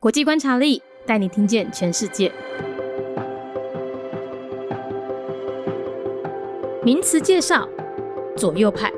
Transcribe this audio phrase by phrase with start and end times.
[0.00, 2.32] 国际观察力带你听见全世界。
[6.82, 7.68] 名词介绍：
[8.34, 8.90] 左右派。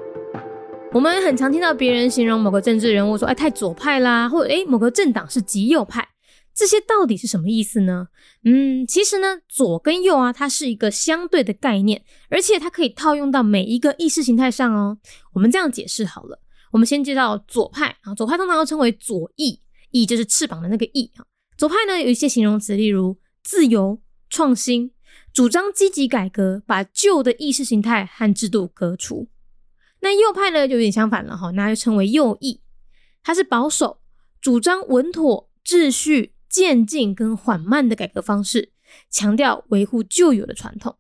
[0.93, 6.09] 我们很常听到别人形容某个政治人物说：“哎，太左派啦！”或者“哎，某个政党是极右派。”
[6.55, 8.07] 这些到底是什么意思呢？
[8.45, 14.99] 嗯，其实呢，左跟右啊，它是一个相对的概念，而且它可以套用到每一个意识形态上哦。
[15.33, 16.39] 我们这样解释好了，
[16.71, 19.59] 我们先介绍左派啊，左派通常又称为左翼，
[19.93, 21.25] 翼就是翅膀的那个翼啊。
[21.57, 24.91] 左派呢有一些形容词，例如自由、创新，
[25.33, 29.29] 主张积极改革，把旧的意识形态和制度革除。
[30.01, 32.61] 那右派呢就有点相反了哈，那就称为右翼，
[33.23, 34.01] 它是保守，
[34.41, 36.35] 主张稳妥、秩序。
[36.53, 38.73] 渐进跟缓慢的改革方式，
[39.09, 40.99] 强调维护旧有的传统。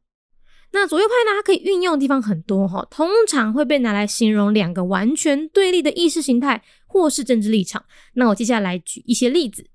[0.73, 1.37] 那左右派呢？
[1.37, 7.85] 它可以运用的地方很多哈，通常会被拿来形容两个完全对立的意识形态或是政治立场。
[8.15, 9.69] 那我接下来举一些例子，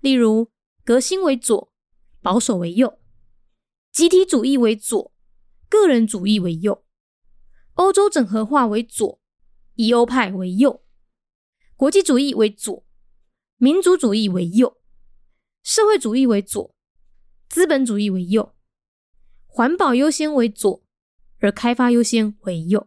[0.00, 0.50] 例如
[0.84, 1.72] 革新为左，
[2.20, 2.98] 保守为右；
[3.90, 5.12] 集体主义为左，
[5.68, 6.84] 个人主义为右；
[7.74, 9.20] 欧洲整合化为左，
[9.76, 10.82] 以欧派为右；
[11.74, 12.84] 国际主义为左，
[13.56, 14.76] 民族主义为右。
[15.62, 16.74] 社会主义为左，
[17.48, 18.52] 资本主义为右；
[19.52, 20.82] 环保优先为左，
[21.40, 22.86] 而开发优先为右。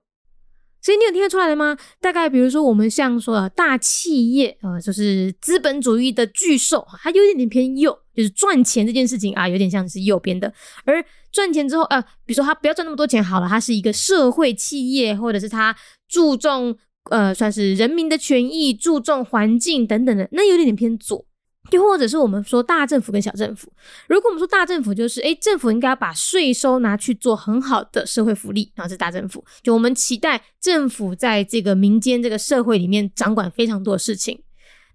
[0.81, 1.75] 所以你有听得出来了吗？
[1.99, 10.53] 大概比如说，我们像说大企业，呃，就是资本主义的巨兽，它有点点偏右，就是赚钱这件事情啊，有点像是右边的。
[10.83, 15.75] 而赚钱之后，呃，比如说它不要赚那么多钱好了，它是一个社会企业，或者是它
[16.07, 16.77] 注重
[17.09, 21.25] 呃，算是人民的权益，注重环境等等的，那有点点偏左。
[21.71, 23.71] 又或者是我们说大政府跟小政府，
[24.07, 29.43] 如果我们说大政府，就是诶政府应该把税收拿去做很好的社会福利，然后是大政府。
[29.63, 34.43] 就我们期待政府在这个民间这个社会里面掌管非常多的事情。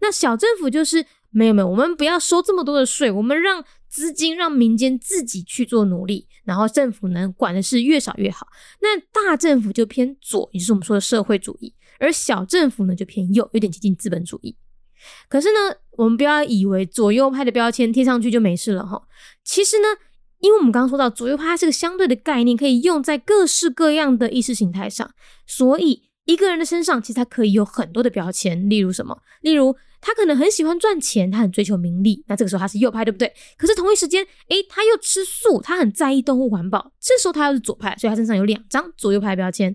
[0.01, 8.47] 那小政府就是没有没有，我们不要收这么多的税，我们让资金让民间自己去做努力，然后政府能管的事越少越好。
[8.81, 14.57] 那大政府就偏左，也就是我们说的社会主义，而小政府呢就偏右，有点接近资本主义。
[15.29, 19.03] 可是呢，我们不要以为左右派的标签贴上去就没事了哈。
[19.45, 19.87] 其实呢，
[20.41, 25.11] 因为我们刚刚说到左右派它是个相对的概念，可以用在各式各样的意识形态上。
[25.47, 29.17] 所以一个人的身上其实他可以有很多的标签，例如什么？
[29.43, 33.33] 例如他可能很喜欢赚钱，他很追求名利，那这个时候他是右派，对不对？
[33.59, 39.75] 可是同一时间，诶，他又吃素，他很在意动物环保，这时候他又是左派，所以他身上有两张左右派标签。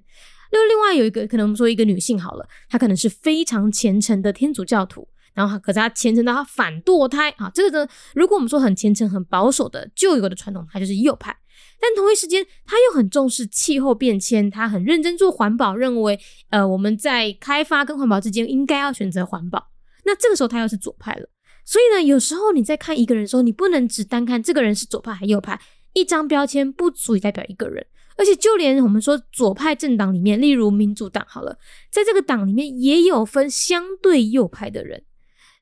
[0.51, 5.05] 那另外有一个可能我们说一个女性好了，她可能是非常虔诚的天主教徒。
[5.35, 7.51] 然后，可是他虔诚到他反堕胎啊！
[7.53, 11.37] 这个呢，如果我们说很虔诚、很保守的旧有的传统，他就是右派。
[11.79, 16.17] 但同一时间，他又很重视气候变迁，他很认真做环保，认为
[16.49, 19.67] 呃我们在开发跟环保之间应该要选择环保。
[20.05, 21.27] 那这个时候他又是左派了。
[21.65, 25.59] 所以呢，有时候你在看一个人的时候，你不能只单看这个人是左派还右派，
[25.93, 27.85] 一张标签不足以代表一个人。
[28.17, 31.57] 而且就连我们说左派政党里面，例如民主党好了，
[31.91, 35.03] 在这个党里面也有分相对右派的人。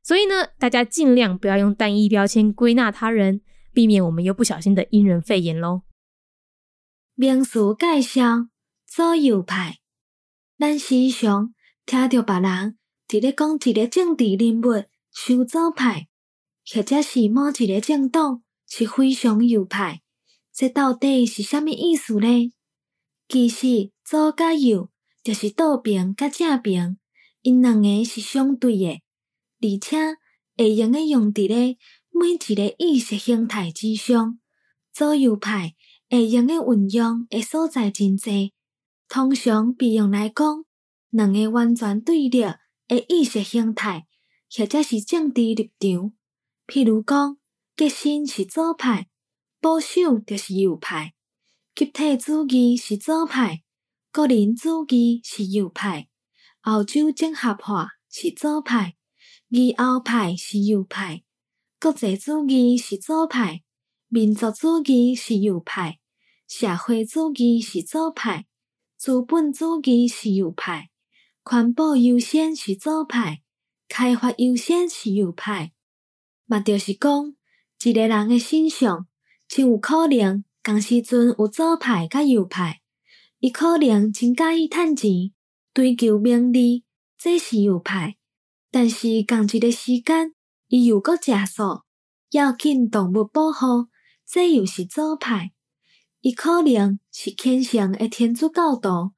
[0.03, 3.41] 所以呢，大家尽量不要用单一标签归纳他人，
[3.73, 5.83] 避免我们又不小心的因人肺炎喽。
[7.15, 8.49] 名词介绍：
[8.85, 9.77] 左右派。
[10.59, 11.53] 咱时常
[11.85, 12.77] 听到别人
[13.07, 16.07] 伫咧讲一个政治人物是左派，
[16.73, 20.01] 或者是某一个政党是非常右派，
[20.53, 22.53] 这到底是虾米意思呢？
[23.29, 24.89] 其实左甲右
[25.23, 26.97] 就是倒边甲正边，
[27.41, 29.01] 因两个是相对的。
[29.63, 30.17] 而且
[30.57, 31.77] 会用诶用伫咧
[32.11, 34.37] 每一个意识形态之上，
[34.91, 35.73] 左右派
[36.09, 38.53] 会用诶运用诶所在真济，
[39.07, 40.65] 通常被用来讲
[41.09, 44.05] 两个完全对立诶意识形态，
[44.55, 46.13] 或者是政治立场。
[46.67, 47.37] 譬如讲，
[47.75, 49.07] 革新是左派，
[49.61, 51.13] 保守就是右派；
[51.73, 53.63] 集体主义是左派，
[54.11, 56.07] 个人主义是右派；
[56.61, 58.95] 澳洲整合化是左派。
[59.55, 61.21] 以欧派是右派，
[61.79, 63.61] 国际主义是左派，
[64.07, 65.99] 民族主义是右派，
[66.47, 68.47] 社会主义是左派，
[68.97, 70.89] 资本主义是右派，
[71.43, 73.43] 环保优先是左派，
[73.87, 75.71] 开发优先是右派。
[76.47, 77.35] 嘛，就是讲，
[77.83, 79.05] 一个人诶身上，
[79.47, 82.81] 真有可能同时阵有左派甲右派。
[83.37, 85.31] 伊可能真介意趁钱，
[85.75, 86.85] 追求名利，
[87.19, 88.17] 这是右派。
[88.75, 90.33] 但是，共一个时间，
[90.67, 91.83] 伊又搁食素，
[92.31, 93.87] 要紧动物保护，
[94.25, 95.51] 这又是左派。
[96.21, 99.11] 伊可能是虔诚的天主教徒，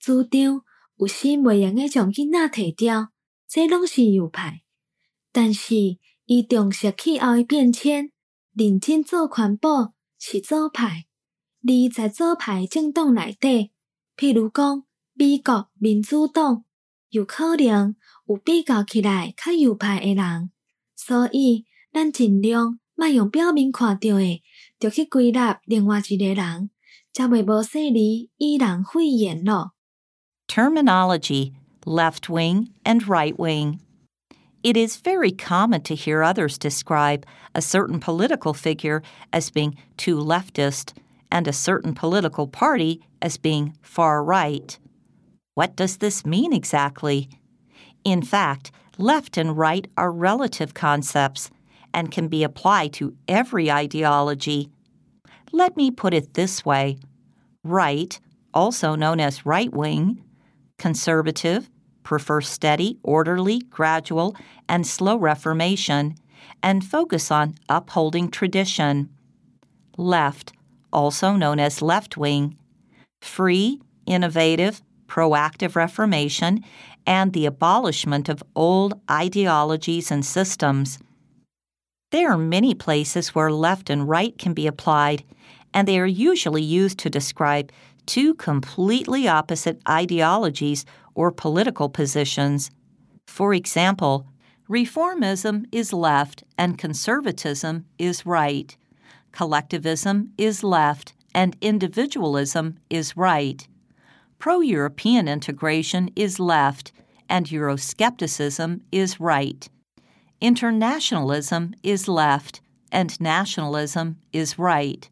[0.00, 0.62] 主张
[0.96, 3.08] 有时袂用诶将囡仔摕掉，
[3.46, 4.62] 这拢是右派。
[5.30, 8.12] 但是，伊重视气候的变迁，
[8.54, 11.04] 认真做环保是左派。
[11.60, 13.72] 而在左派政党内底，
[14.16, 16.64] 譬如讲美国民主党，
[17.10, 17.94] 有可能
[18.31, 20.51] 有比较起来较右派的人。
[20.95, 24.41] 所以，咱尽量莫用表面看到的，
[24.79, 26.69] 就去归纳另外一个人，
[27.13, 29.73] 才袂无势利以人废言咯。
[30.47, 31.53] Terminology
[31.83, 33.79] left wing and right wing.
[34.63, 37.23] It is very common to hear others describe
[37.53, 39.01] a certain political figure
[39.31, 40.93] as being too leftist
[41.29, 44.77] and a certain political party as being far right.
[45.53, 47.29] What does this mean exactly?
[48.04, 51.50] In fact, left and right are relative concepts
[51.94, 54.70] and can be applied to every ideology.
[55.52, 56.98] Let me put it this way
[57.64, 58.18] right,
[58.52, 60.24] also known as right wing,
[60.78, 61.70] conservative,
[62.02, 64.34] prefer steady, orderly, gradual,
[64.68, 66.16] and slow reformation,
[66.62, 69.08] and focus on upholding tradition.
[69.96, 70.52] Left,
[70.92, 72.56] also known as left wing,
[73.20, 74.82] free, innovative,
[75.12, 76.64] proactive reformation,
[77.06, 80.98] and the abolishment of old ideologies and systems.
[82.12, 85.22] There are many places where left and right can be applied,
[85.74, 87.70] and they are usually used to describe
[88.06, 92.70] two completely opposite ideologies or political positions.
[93.26, 94.26] For example,
[94.66, 98.74] reformism is left and conservatism is right.
[99.32, 103.68] Collectivism is left and individualism is right.
[104.42, 106.90] Pro European integration is left
[107.28, 109.68] and Euroscepticism is right.
[110.40, 112.60] Internationalism is left
[112.90, 115.08] and nationalism is right.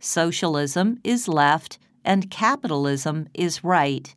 [0.00, 4.14] Socialism is left and capitalism is right.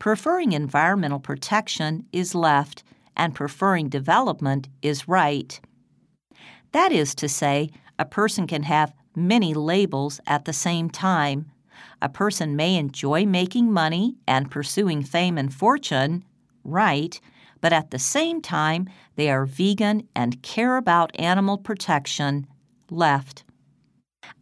[0.00, 2.82] Preferring environmental protection is left,
[3.16, 5.60] and preferring development is right.
[6.72, 11.52] That is to say, a person can have many labels at the same time.
[12.02, 16.24] A person may enjoy making money and pursuing fame and fortune,
[16.64, 17.18] right,
[17.60, 22.46] but at the same time, they are vegan and care about animal protection,
[22.90, 23.44] left.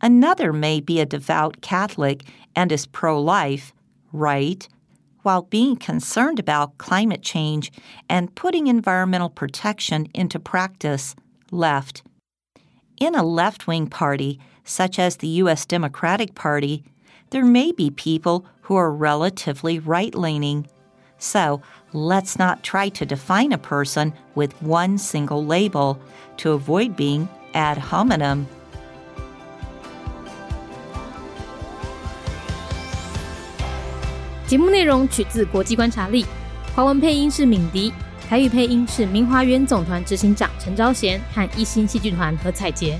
[0.00, 2.24] Another may be a devout Catholic
[2.56, 3.72] and is pro life,
[4.12, 4.68] right,
[5.22, 7.72] while being concerned about climate change
[8.08, 11.14] and putting environmental protection into practice,
[11.50, 12.02] left.
[13.00, 15.66] In a left wing party, such as the U.S.
[15.66, 16.84] Democratic Party,
[17.33, 20.65] there may be people who are relatively right leaning.
[21.18, 21.62] So
[21.94, 25.97] let's not try to define a person with one single label
[26.38, 28.45] to avoid being ad hominem.
[34.47, 36.25] 节目内容取自国际观察力，
[36.75, 37.94] 华文配音是敏迪，
[38.27, 43.00] 台语配音是明华园总团执行长陈昭贤和一星戏剧团何彩杰，